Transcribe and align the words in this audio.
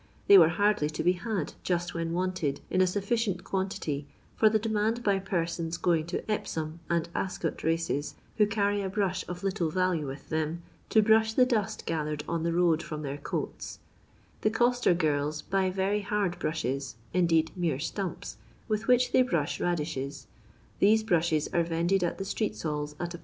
They 0.25 0.35
were 0.39 0.49
hardly 0.49 0.89
to 0.89 1.03
be 1.03 1.11
had 1.11 1.53
just 1.61 1.93
when 1.93 2.11
wanted, 2.11 2.59
in 2.71 2.81
a 2.81 2.87
sufficient 2.87 3.43
quantity, 3.43 4.07
for 4.35 4.49
the 4.49 4.57
demand 4.57 5.03
by 5.03 5.19
persons 5.19 5.77
going 5.77 6.07
to 6.07 6.27
Epsom 6.27 6.79
and 6.89 7.07
Ascot 7.13 7.63
races, 7.63 8.15
who 8.37 8.47
carry 8.47 8.81
a 8.81 8.89
brush 8.89 9.23
of 9.27 9.43
little 9.43 9.69
value 9.69 10.07
with 10.07 10.29
them. 10.29 10.63
LONDON 10.89 10.89
LABOUR 10.95 10.95
AND 10.95 10.95
THE 10.95 10.95
LONDON 10.95 11.35
POOIL 11.35 11.35
to 11.35 11.35
broih 11.35 11.35
tlie 11.45 11.77
doit 11.77 11.85
gathered 11.85 12.23
cm 12.25 12.43
the 12.45 12.53
road 12.53 12.81
from 12.81 13.01
their 13.03 13.17
ooati. 13.19 13.77
The 14.41 14.49
cotter 14.49 14.95
girii 14.95 15.51
hay 15.51 15.69
very 15.69 16.01
hard 16.01 16.39
bruihes, 16.39 16.95
indeed 17.13 17.51
mere 17.55 17.77
ftumpe, 17.77 18.37
with 18.67 18.87
which 18.87 19.11
they 19.11 19.21
broth 19.21 19.59
mdiahei; 19.59 20.25
theee 20.81 21.03
bmaheft 21.03 21.53
are 21.53 21.63
Tended 21.63 22.03
at 22.03 22.17
the 22.17 22.23
itreet 22.23 22.53
ftallsatlif. 22.53 23.19